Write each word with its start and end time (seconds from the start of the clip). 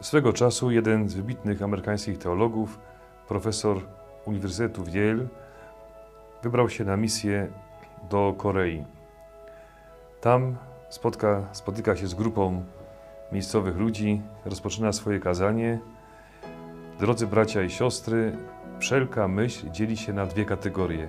Swego 0.00 0.32
czasu 0.32 0.70
jeden 0.70 1.08
z 1.08 1.14
wybitnych 1.14 1.62
amerykańskich 1.62 2.18
teologów, 2.18 2.78
profesor 3.28 3.76
Uniwersytetu 4.24 4.84
w 4.84 4.88
Yale, 4.94 5.26
wybrał 6.42 6.68
się 6.68 6.84
na 6.84 6.96
misję 6.96 7.48
do 8.10 8.34
Korei. 8.38 8.84
Tam 10.20 10.56
spotka, 10.88 11.48
spotyka 11.52 11.96
się 11.96 12.06
z 12.06 12.14
grupą 12.14 12.64
miejscowych 13.32 13.76
ludzi, 13.76 14.22
rozpoczyna 14.44 14.92
swoje 14.92 15.20
kazanie. 15.20 15.78
Drodzy 16.98 17.26
bracia 17.26 17.62
i 17.62 17.70
siostry, 17.70 18.36
wszelka 18.78 19.28
myśl 19.28 19.70
dzieli 19.70 19.96
się 19.96 20.12
na 20.12 20.26
dwie 20.26 20.44
kategorie: 20.44 21.08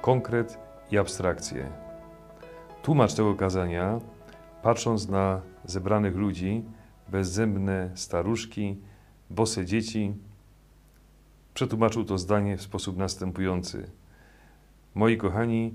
konkret 0.00 0.58
i 0.90 0.98
abstrakcję. 0.98 1.66
Tłumacz 2.82 3.14
tego 3.14 3.34
kazania, 3.34 4.00
patrząc 4.62 5.08
na 5.08 5.40
zebranych 5.64 6.16
ludzi, 6.16 6.64
bezzębne 7.08 7.90
staruszki, 7.94 8.76
bose 9.30 9.64
dzieci, 9.64 10.14
przetłumaczył 11.54 12.04
to 12.04 12.18
zdanie 12.18 12.56
w 12.56 12.62
sposób 12.62 12.96
następujący. 12.96 13.90
Moi 14.94 15.16
kochani, 15.16 15.74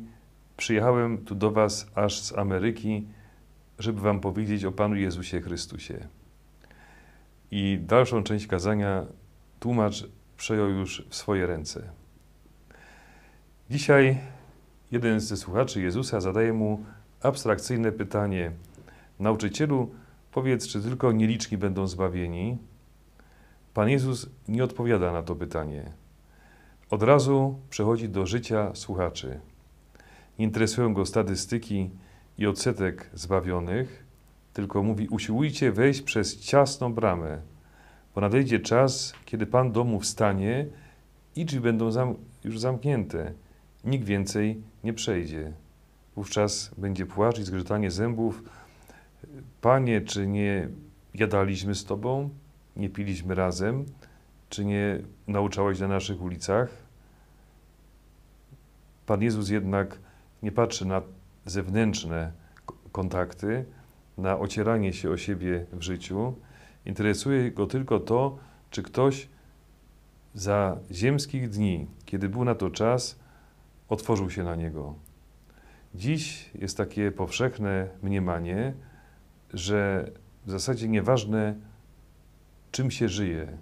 przyjechałem 0.57 1.17
tu 1.17 1.35
do 1.35 1.51
Was 1.51 1.87
aż 1.95 2.21
z 2.21 2.37
Ameryki, 2.37 3.07
żeby 3.79 4.01
Wam 4.01 4.19
powiedzieć 4.19 4.65
o 4.65 4.71
Panu 4.71 4.95
Jezusie 4.95 5.41
Chrystusie. 5.41 6.07
I 7.51 7.79
dalszą 7.81 8.23
część 8.23 8.47
kazania 8.47 9.05
tłumacz 9.59 10.07
przejął 10.37 10.69
już 10.69 11.07
w 11.09 11.15
swoje 11.15 11.47
ręce. 11.47 11.89
Dzisiaj 13.69 14.17
jeden 14.91 15.19
ze 15.19 15.37
słuchaczy 15.37 15.81
Jezusa 15.81 16.21
zadaje 16.21 16.53
mu 16.53 16.85
abstrakcyjne 17.21 17.91
pytanie: 17.91 18.51
Nauczycielu, 19.19 19.91
powiedz, 20.39 20.67
czy 20.67 20.81
tylko 20.81 21.11
nieliczni 21.11 21.57
będą 21.57 21.87
zbawieni? 21.87 22.57
Pan 23.73 23.89
Jezus 23.89 24.29
nie 24.47 24.63
odpowiada 24.63 25.11
na 25.11 25.23
to 25.23 25.35
pytanie. 25.35 25.91
Od 26.89 27.03
razu 27.03 27.59
przechodzi 27.69 28.09
do 28.09 28.25
życia 28.25 28.71
słuchaczy. 28.75 29.39
Nie 30.39 30.45
interesują 30.45 30.93
go 30.93 31.05
statystyki 31.05 31.89
i 32.37 32.47
odsetek 32.47 33.09
zbawionych, 33.13 34.05
tylko 34.53 34.83
mówi: 34.83 35.07
Usiłujcie 35.07 35.71
wejść 35.71 36.01
przez 36.01 36.39
ciasną 36.39 36.93
bramę, 36.93 37.41
bo 38.15 38.21
nadejdzie 38.21 38.59
czas, 38.59 39.13
kiedy 39.25 39.45
Pan 39.45 39.71
domu 39.71 39.99
wstanie 39.99 40.65
i 41.35 41.45
drzwi 41.45 41.59
będą 41.59 41.91
zam 41.91 42.15
już 42.43 42.59
zamknięte. 42.59 43.33
Nikt 43.83 44.05
więcej 44.05 44.61
nie 44.83 44.93
przejdzie. 44.93 45.53
Wówczas 46.15 46.71
będzie 46.77 47.05
płacz 47.05 47.39
i 47.39 47.43
zgrzytanie 47.43 47.91
zębów. 47.91 48.43
Panie, 49.61 50.01
czy 50.01 50.27
nie 50.27 50.69
jadaliśmy 51.13 51.75
z 51.75 51.85
Tobą? 51.85 52.29
Nie 52.75 52.89
piliśmy 52.89 53.35
razem? 53.35 53.85
Czy 54.49 54.65
nie 54.65 54.99
nauczałeś 55.27 55.79
na 55.79 55.87
naszych 55.87 56.21
ulicach? 56.21 56.69
Pan 59.05 59.21
Jezus 59.21 59.49
jednak 59.49 59.99
nie 60.43 60.51
patrzy 60.51 60.85
na 60.85 61.01
zewnętrzne 61.45 62.31
kontakty, 62.91 63.65
na 64.17 64.39
ocieranie 64.39 64.93
się 64.93 65.09
o 65.09 65.17
siebie 65.17 65.65
w 65.71 65.81
życiu. 65.81 66.33
Interesuje 66.85 67.51
go 67.51 67.67
tylko 67.67 67.99
to, 67.99 68.37
czy 68.69 68.83
ktoś 68.83 69.27
za 70.33 70.77
ziemskich 70.91 71.49
dni, 71.49 71.87
kiedy 72.05 72.29
był 72.29 72.45
na 72.45 72.55
to 72.55 72.69
czas, 72.69 73.19
otworzył 73.89 74.29
się 74.29 74.43
na 74.43 74.55
niego. 74.55 74.95
Dziś 75.95 76.49
jest 76.55 76.77
takie 76.77 77.11
powszechne 77.11 77.87
mniemanie, 78.03 78.73
że 79.53 80.11
w 80.45 80.51
zasadzie 80.51 80.87
nieważne, 80.87 81.55
czym 82.71 82.91
się 82.91 83.09
żyje, 83.09 83.57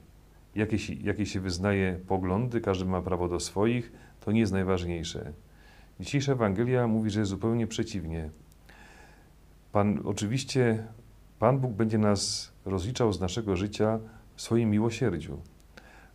jakie 0.55 0.80
się, 0.80 0.93
jakie 0.93 1.25
się 1.25 1.39
wyznaje 1.39 1.99
poglądy, 2.07 2.61
każdy 2.61 2.85
ma 2.85 3.02
prawo 3.02 3.27
do 3.27 3.39
swoich, 3.39 3.91
to 4.19 4.31
nie 4.31 4.39
jest 4.39 4.53
najważniejsze. 4.53 5.33
Dzisiejsza 5.99 6.31
Ewangelia 6.31 6.87
mówi, 6.87 7.09
że 7.09 7.20
jest 7.20 7.30
zupełnie 7.30 7.67
przeciwnie. 7.67 8.30
Pan, 9.71 10.02
oczywiście, 10.05 10.87
Pan 11.39 11.59
Bóg 11.59 11.71
będzie 11.71 11.98
nas 11.98 12.52
rozliczał 12.65 13.14
z 13.14 13.19
naszego 13.19 13.55
życia 13.55 13.99
w 14.36 14.42
swoim 14.42 14.69
miłosierdziu, 14.69 15.42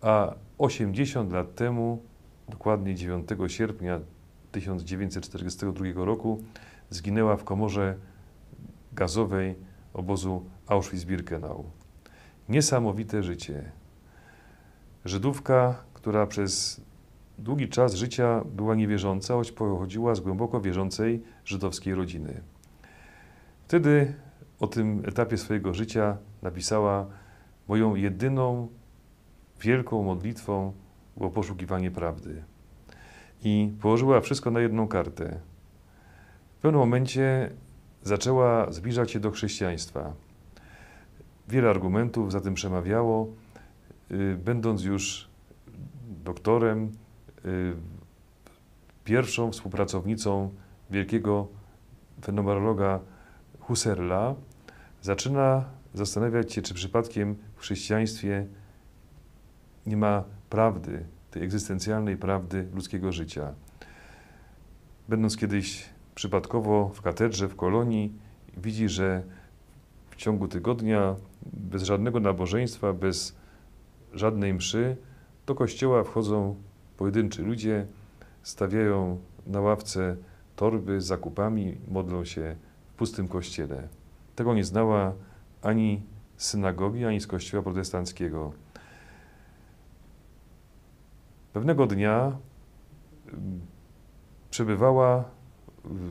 a 0.00 0.34
80 0.58 1.32
lat 1.32 1.54
temu, 1.54 2.02
dokładnie 2.48 2.94
9 2.94 3.28
sierpnia 3.46 4.00
1942 4.52 6.04
roku, 6.04 6.42
zginęła 6.90 7.36
w 7.36 7.44
komorze 7.44 7.96
gazowej 8.92 9.54
obozu 9.94 10.44
Auschwitz-Birkenau. 10.66 11.64
Niesamowite 12.48 13.22
życie. 13.22 13.72
Żydówka, 15.04 15.84
która 15.94 16.26
przez 16.26 16.80
długi 17.38 17.68
czas 17.68 17.94
życia 17.94 18.44
była 18.44 18.74
niewierząca, 18.74 19.34
choć 19.34 19.52
pochodziła 19.52 20.14
z 20.14 20.20
głęboko 20.20 20.60
wierzącej 20.60 21.22
żydowskiej 21.44 21.94
rodziny. 21.94 22.40
Wtedy 23.64 24.14
o 24.60 24.66
tym 24.66 25.02
etapie 25.06 25.36
swojego 25.36 25.74
życia 25.74 26.16
napisała: 26.42 27.06
Moją 27.68 27.94
jedyną 27.94 28.68
wielką 29.60 30.02
modlitwą 30.02 30.72
było 31.16 31.30
poszukiwanie 31.30 31.90
prawdy. 31.90 32.44
I 33.44 33.72
położyła 33.80 34.20
wszystko 34.20 34.50
na 34.50 34.60
jedną 34.60 34.88
kartę. 34.88 35.40
W 36.58 36.62
pewnym 36.62 36.80
momencie 36.80 37.50
zaczęła 38.02 38.72
zbliżać 38.72 39.10
się 39.10 39.20
do 39.20 39.30
chrześcijaństwa. 39.30 40.12
Wiele 41.52 41.70
argumentów 41.70 42.32
za 42.32 42.40
tym 42.40 42.54
przemawiało. 42.54 43.28
Y, 44.10 44.38
będąc 44.44 44.84
już 44.84 45.28
doktorem, 46.24 46.92
y, 47.44 47.74
pierwszą 49.04 49.52
współpracownicą 49.52 50.50
wielkiego 50.90 51.48
fenomenologa 52.24 53.00
Husserla, 53.60 54.34
zaczyna 55.02 55.64
zastanawiać 55.94 56.52
się, 56.52 56.62
czy 56.62 56.74
przypadkiem 56.74 57.36
w 57.56 57.60
chrześcijaństwie 57.60 58.46
nie 59.86 59.96
ma 59.96 60.24
prawdy, 60.50 61.04
tej 61.30 61.42
egzystencjalnej 61.42 62.16
prawdy 62.16 62.68
ludzkiego 62.74 63.12
życia. 63.12 63.54
Będąc 65.08 65.36
kiedyś 65.36 65.88
przypadkowo 66.14 66.88
w 66.88 67.02
katedrze 67.02 67.48
w 67.48 67.56
kolonii, 67.56 68.12
widzi, 68.56 68.88
że 68.88 69.22
ciągu 70.22 70.48
tygodnia 70.48 71.16
bez 71.52 71.82
żadnego 71.82 72.20
nabożeństwa, 72.20 72.92
bez 72.92 73.36
żadnej 74.12 74.54
mszy 74.54 74.96
do 75.46 75.54
kościoła 75.54 76.04
wchodzą 76.04 76.56
pojedynczy 76.96 77.42
ludzie, 77.42 77.86
stawiają 78.42 79.18
na 79.46 79.60
ławce 79.60 80.16
torby 80.56 81.00
z 81.00 81.06
zakupami, 81.06 81.78
modlą 81.88 82.24
się 82.24 82.56
w 82.86 82.94
pustym 82.94 83.28
kościele. 83.28 83.88
Tego 84.36 84.54
nie 84.54 84.64
znała 84.64 85.12
ani 85.62 86.02
synagogi, 86.36 87.04
ani 87.04 87.20
z 87.20 87.26
kościoła 87.26 87.62
protestanckiego. 87.62 88.52
Pewnego 91.52 91.86
dnia 91.86 92.38
mm, 93.32 93.60
przebywała 94.50 95.24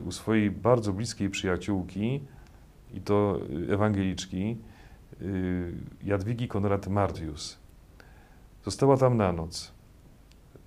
u 0.06 0.12
swojej 0.12 0.50
bardzo 0.50 0.92
bliskiej 0.92 1.30
przyjaciółki, 1.30 2.20
i 2.94 3.00
to 3.00 3.40
ewangeliczki, 3.68 4.56
y, 5.22 5.72
Jadwigi 6.04 6.48
Konrad 6.48 6.88
Martius. 6.88 7.58
Została 8.64 8.96
tam 8.96 9.16
na 9.16 9.32
noc, 9.32 9.72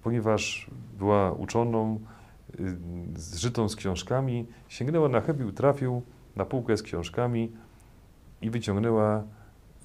ponieważ 0.04 0.72
była 0.98 1.31
uczoną, 1.31 2.00
y, 2.60 2.77
zżytą 3.16 3.69
z 3.69 3.75
książkami, 3.75 4.48
sięgnęła 4.68 5.10
na 5.10 5.22
chybił, 5.22 5.51
trafił 5.51 6.01
na 6.36 6.45
półkę 6.45 6.77
z 6.77 6.83
książkami 6.83 7.51
i 8.42 8.50
wyciągnęła 8.50 9.24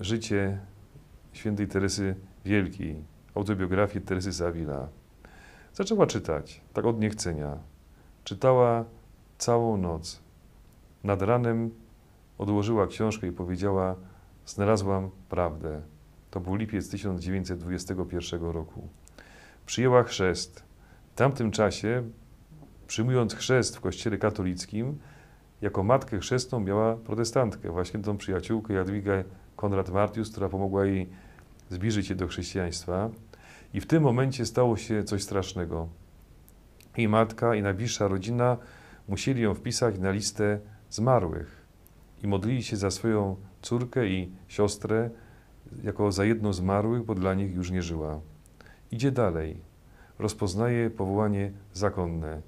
życie 0.00 0.58
świętej 1.32 1.68
Teresy 1.68 2.14
Wielkiej, 2.44 3.04
autobiografię 3.34 4.00
Teresy 4.00 4.32
Zawila. 4.32 4.88
Zaczęła 5.74 6.06
czytać, 6.06 6.60
tak 6.72 6.84
od 6.84 7.00
niechcenia. 7.00 7.58
Czytała 8.24 8.84
całą 9.38 9.76
noc. 9.76 10.20
Nad 11.04 11.22
ranem 11.22 11.70
odłożyła 12.40 12.86
książkę 12.86 13.26
i 13.26 13.32
powiedziała: 13.32 13.96
Znalazłam 14.46 15.10
prawdę. 15.28 15.82
To 16.30 16.40
był 16.40 16.54
lipiec 16.54 16.90
1921 16.90 18.42
roku. 18.42 18.88
Przyjęła 19.66 20.02
chrzest. 20.02 20.62
W 21.12 21.14
tamtym 21.14 21.50
czasie, 21.50 22.02
przyjmując 22.86 23.34
chrzest 23.34 23.76
w 23.76 23.80
kościele 23.80 24.18
katolickim, 24.18 24.98
jako 25.60 25.82
matkę 25.82 26.18
chrzestną 26.18 26.60
miała 26.60 26.96
protestantkę, 26.96 27.70
właśnie 27.70 28.00
tą 28.00 28.16
przyjaciółkę 28.16 28.74
Jadwigę 28.74 29.24
Konrad 29.56 29.90
Martius, 29.90 30.30
która 30.30 30.48
pomogła 30.48 30.86
jej 30.86 31.08
zbliżyć 31.70 32.06
się 32.06 32.14
do 32.14 32.26
chrześcijaństwa. 32.26 33.10
I 33.74 33.80
w 33.80 33.86
tym 33.86 34.02
momencie 34.02 34.46
stało 34.46 34.76
się 34.76 35.04
coś 35.04 35.22
strasznego. 35.22 35.88
Jej 36.96 37.08
matka 37.08 37.54
i 37.54 37.62
najbliższa 37.62 38.08
rodzina 38.08 38.56
musieli 39.08 39.42
ją 39.42 39.54
wpisać 39.54 39.98
na 39.98 40.10
listę 40.10 40.60
zmarłych 40.90 41.59
i 42.22 42.26
modlili 42.26 42.62
się 42.62 42.76
za 42.76 42.90
swoją 42.90 43.36
córkę 43.62 44.08
i 44.08 44.32
siostrę 44.48 45.10
jako 45.82 46.12
za 46.12 46.24
jedną 46.24 46.52
zmarłych, 46.52 47.04
bo 47.04 47.14
dla 47.14 47.34
nich 47.34 47.54
już 47.54 47.70
nie 47.70 47.82
żyła. 47.82 48.20
Idzie 48.92 49.12
dalej. 49.12 49.56
Rozpoznaje 50.18 50.90
powołanie 50.90 51.52
zakonne. 51.72 52.42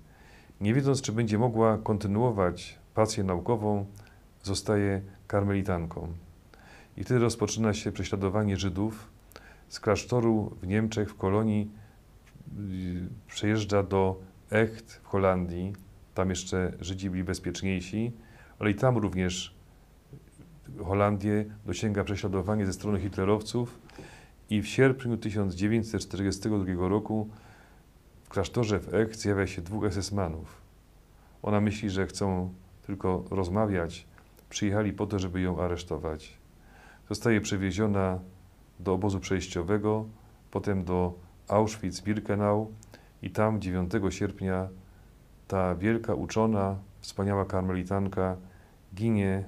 Nie 0.61 0.75
wiedząc, 0.75 1.03
czy 1.03 1.13
będzie 1.13 1.39
mogła 1.39 1.79
kontynuować 1.79 2.79
pasję 2.95 3.25
naukową, 3.25 3.87
zostaje 4.43 5.03
karmelitanką. 5.27 6.13
I 6.97 7.05
wtedy 7.05 7.21
rozpoczyna 7.21 7.75
się 7.75 7.93
prześladowanie 7.93 8.57
Żydów. 8.57 9.11
Z 9.69 9.81
klasztoru 9.81 10.57
w 10.63 10.67
Niemczech, 10.67 11.11
w 11.11 11.17
kolonii, 11.17 11.71
przejeżdża 13.27 13.83
do 13.83 14.21
Echt 14.51 14.93
w 14.93 15.07
Holandii. 15.07 15.73
Tam 16.15 16.31
jeszcze 16.31 16.73
Żydzi 16.81 17.11
byli 17.11 17.25
bezpieczniejsi, 17.25 18.13
ale 18.59 18.71
i 18.71 18.75
tam 18.75 18.97
również 18.99 19.55
Holandię 20.85 21.45
dosięga 21.67 22.05
prześladowanie 22.05 22.67
ze 22.67 22.73
strony 22.73 23.01
hitlerowców 23.01 23.79
i 24.51 24.63
w 24.63 24.67
sierpniu 24.67 25.17
1942 25.17 26.89
roku 26.89 27.29
w 28.25 28.29
klasztorze 28.29 28.81
w 28.81 28.95
Echt 28.95 29.21
zjawia 29.21 29.47
się 29.47 29.63
dwóch 29.63 29.85
SS-manów. 29.85 30.63
Ona 31.43 31.61
myśli, 31.61 31.91
że 31.91 32.07
chcą 32.07 32.53
tylko 32.87 33.25
rozmawiać. 33.31 34.07
Przyjechali 34.49 34.93
po 34.93 35.07
to, 35.07 35.19
żeby 35.19 35.41
ją 35.41 35.61
aresztować. 35.61 36.39
Zostaje 37.09 37.41
przewieziona 37.41 38.19
do 38.81 38.93
obozu 38.93 39.21
przejściowego, 39.21 40.07
potem 40.51 40.85
do 40.85 41.15
Auschwitz-Birkenau 41.49 42.67
i 43.23 43.31
tam 43.31 43.61
9 43.61 43.93
sierpnia 44.11 44.69
ta 45.49 45.75
wielka 45.75 46.15
uczona, 46.15 46.77
wspaniała 47.01 47.45
karmelitanka 47.45 48.37
ginie 48.95 49.45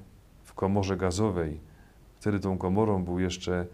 komorze 0.54 0.96
gazowej. 0.96 1.60
Wtedy 2.20 2.40
tą 2.40 2.58
komorą 2.58 3.04
był 3.04 3.18
jeszcze 3.18 3.66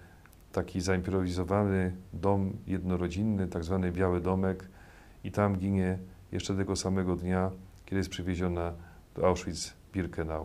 taki 0.53 0.81
zaimprowizowany 0.81 1.97
dom 2.13 2.53
jednorodzinny, 2.67 3.49
tak 3.49 3.65
zwany 3.65 3.93
Biały 3.93 4.21
Domek 4.21 4.69
i 5.25 5.31
tam 5.31 5.57
ginie 5.57 5.99
jeszcze 6.33 6.57
tego 6.57 6.77
samego 6.77 7.17
dnia, 7.17 7.51
kiedy 7.87 7.97
jest 7.97 8.11
przywieziona 8.11 8.73
do 9.15 9.23
Auschwitz-Birkenau. 9.23 10.45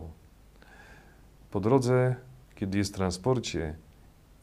Po 1.50 1.60
drodze, 1.60 2.16
kiedy 2.54 2.78
jest 2.78 2.92
w 2.92 2.96
transporcie, 2.96 3.76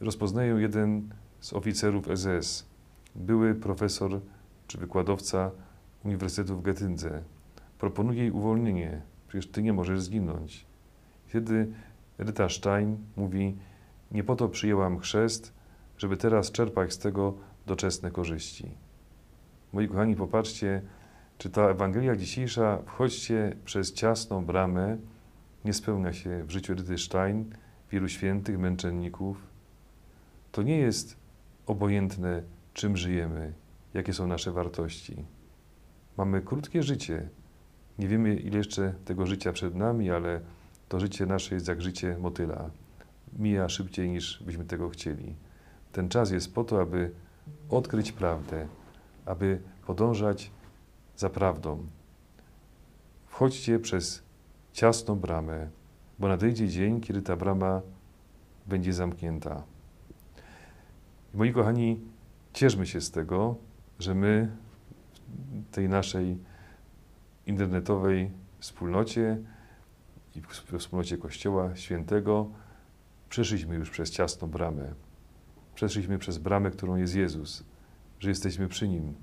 rozpoznają 0.00 0.58
jeden 0.58 1.08
z 1.40 1.52
oficerów 1.52 2.08
SS, 2.14 2.66
były 3.14 3.54
profesor 3.54 4.20
czy 4.66 4.78
wykładowca 4.78 5.50
Uniwersytetu 6.04 6.56
w 6.56 6.62
Getyndze. 6.62 7.22
Proponuje 7.78 8.18
jej 8.20 8.30
uwolnienie, 8.30 9.02
przecież 9.28 9.50
ty 9.50 9.62
nie 9.62 9.72
możesz 9.72 10.00
zginąć. 10.00 10.66
Wtedy 11.34 11.66
Rita 12.18 12.48
Stein 12.48 12.96
mówi, 13.16 13.56
nie 14.10 14.24
po 14.24 14.36
to 14.36 14.48
przyjęłam 14.48 14.98
chrzest, 14.98 15.52
żeby 15.98 16.16
teraz 16.16 16.52
czerpać 16.52 16.92
z 16.92 16.98
tego 16.98 17.34
doczesne 17.66 18.10
korzyści. 18.10 18.70
Moi 19.72 19.88
kochani, 19.88 20.16
popatrzcie, 20.16 20.82
czy 21.38 21.50
ta 21.50 21.62
Ewangelia 21.62 22.16
dzisiejsza, 22.16 22.78
wchodźcie 22.86 23.56
przez 23.64 23.92
ciasną 23.92 24.44
bramę, 24.44 24.96
nie 25.64 25.72
spełnia 25.72 26.12
się 26.12 26.44
w 26.44 26.50
życiu 26.50 26.72
Edyty 26.72 26.98
Stein, 26.98 27.54
wielu 27.90 28.08
świętych, 28.08 28.58
męczenników. 28.58 29.46
To 30.52 30.62
nie 30.62 30.78
jest 30.78 31.16
obojętne, 31.66 32.42
czym 32.74 32.96
żyjemy, 32.96 33.52
jakie 33.94 34.12
są 34.12 34.26
nasze 34.26 34.52
wartości. 34.52 35.24
Mamy 36.16 36.42
krótkie 36.42 36.82
życie. 36.82 37.28
Nie 37.98 38.08
wiemy, 38.08 38.34
ile 38.34 38.58
jeszcze 38.58 38.94
tego 39.04 39.26
życia 39.26 39.52
przed 39.52 39.74
nami, 39.74 40.10
ale 40.10 40.40
to 40.94 41.00
życie 41.00 41.26
nasze 41.26 41.54
jest 41.54 41.68
jak 41.68 41.82
życie 41.82 42.16
motyla. 42.18 42.70
Mija 43.38 43.68
szybciej, 43.68 44.10
niż 44.10 44.42
byśmy 44.42 44.64
tego 44.64 44.88
chcieli. 44.88 45.34
Ten 45.92 46.08
czas 46.08 46.30
jest 46.30 46.54
po 46.54 46.64
to, 46.64 46.80
aby 46.80 47.10
odkryć 47.70 48.12
prawdę, 48.12 48.66
aby 49.26 49.60
podążać 49.86 50.50
za 51.16 51.30
prawdą. 51.30 51.86
Wchodźcie 53.26 53.78
przez 53.78 54.22
ciasną 54.72 55.16
bramę, 55.16 55.68
bo 56.18 56.28
nadejdzie 56.28 56.68
dzień, 56.68 57.00
kiedy 57.00 57.22
ta 57.22 57.36
brama 57.36 57.80
będzie 58.66 58.92
zamknięta. 58.92 59.62
moi 61.34 61.52
kochani, 61.52 62.00
cieszmy 62.52 62.86
się 62.86 63.00
z 63.00 63.10
tego, 63.10 63.56
że 63.98 64.14
my 64.14 64.56
w 65.70 65.74
tej 65.74 65.88
naszej 65.88 66.38
internetowej 67.46 68.30
wspólnocie 68.58 69.38
i 70.36 70.40
w 70.40 70.78
wspólnocie 70.78 71.18
Kościoła 71.18 71.76
Świętego 71.76 72.50
przeszliśmy 73.28 73.74
już 73.74 73.90
przez 73.90 74.10
ciasną 74.10 74.48
bramę. 74.48 74.94
Przeszliśmy 75.74 76.18
przez 76.18 76.38
bramę, 76.38 76.70
którą 76.70 76.96
jest 76.96 77.14
Jezus, 77.14 77.64
że 78.18 78.28
jesteśmy 78.28 78.68
przy 78.68 78.88
Nim. 78.88 79.14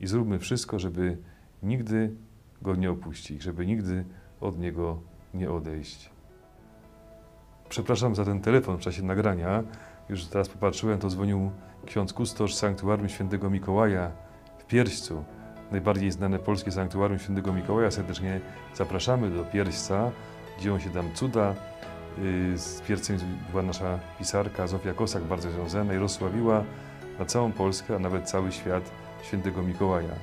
I 0.00 0.06
zróbmy 0.06 0.38
wszystko, 0.38 0.78
żeby 0.78 1.18
nigdy 1.62 2.14
Go 2.62 2.76
nie 2.76 2.90
opuścić, 2.90 3.42
żeby 3.42 3.66
nigdy 3.66 4.04
od 4.40 4.58
Niego 4.58 5.00
nie 5.34 5.50
odejść. 5.50 6.10
Przepraszam 7.68 8.14
za 8.14 8.24
ten 8.24 8.40
telefon 8.40 8.78
w 8.78 8.80
czasie 8.80 9.02
nagrania. 9.02 9.62
Już 10.08 10.24
teraz 10.24 10.48
popatrzyłem, 10.48 10.98
to 10.98 11.08
dzwonił 11.08 11.50
ksiądz 11.86 12.12
kustosz 12.12 12.54
Sanktuarium 12.54 13.08
Świętego 13.08 13.50
Mikołaja 13.50 14.12
w 14.58 14.64
Pierścu. 14.64 15.24
Najbardziej 15.72 16.10
znane 16.10 16.38
polskie 16.38 16.72
Sanktuarium 16.72 17.18
Świętego 17.18 17.52
Mikołaja. 17.52 17.90
Serdecznie 17.90 18.40
zapraszamy 18.74 19.30
do 19.30 19.44
Pierśca. 19.44 20.10
Dzieją 20.60 20.78
się 20.78 20.90
tam 20.90 21.14
cuda. 21.14 21.54
Y, 22.18 22.58
z 22.58 22.80
Piercem 22.80 23.18
była 23.50 23.62
nasza 23.62 23.98
pisarka 24.18 24.66
Zofia 24.66 24.94
Kosak, 24.94 25.22
bardzo 25.22 25.50
związana 25.50 25.94
i 25.94 25.96
rozsławiła 25.96 26.64
na 27.18 27.24
całą 27.24 27.52
Polskę, 27.52 27.96
a 27.96 27.98
nawet 27.98 28.30
cały 28.30 28.52
świat 28.52 28.90
Świętego 29.22 29.62
Mikołaja. 29.62 30.14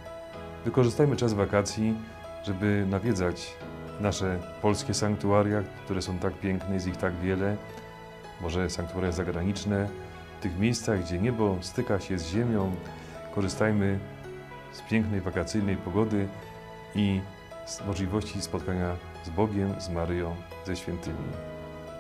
Wykorzystajmy 0.66 1.16
czas 1.16 1.34
wakacji, 1.34 1.96
żeby 2.44 2.86
nawiedzać 2.90 3.56
nasze 4.00 4.40
polskie 4.62 4.94
sanktuaria, 4.94 5.64
które 5.86 6.02
są 6.02 6.18
tak 6.18 6.34
piękne, 6.34 6.74
jest 6.74 6.88
ich 6.88 6.98
tak 6.98 7.14
wiele, 7.16 7.58
może 8.42 8.70
sanktuaria 8.70 9.12
zagraniczne, 9.12 9.88
w 10.40 10.42
tych 10.42 10.60
miejscach, 10.60 11.04
gdzie 11.04 11.20
niebo 11.20 11.58
styka 11.62 12.00
się 12.00 12.20
z 12.20 12.28
ziemią, 12.28 12.72
korzystajmy 13.36 14.00
z 14.72 14.82
pięknej 14.82 15.22
wakacyjnej 15.22 15.78
pogody 15.78 16.28
i 16.96 17.22
z 17.66 17.86
możliwości 17.86 18.42
spotkania 18.42 18.96
z 19.24 19.30
Bogiem, 19.30 19.82
z 19.82 19.90
Maryją, 19.90 20.36
ze 20.66 20.76
świętymi. 20.76 21.18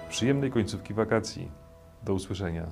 Przyjemnej 0.09 0.51
końcówki 0.51 0.93
wakacji. 0.93 1.51
Do 2.03 2.13
usłyszenia. 2.13 2.67